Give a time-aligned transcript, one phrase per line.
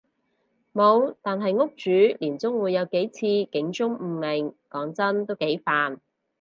[0.73, 5.99] 無，但係屋主年中會有幾次警鐘誤鳴，講真都幾煩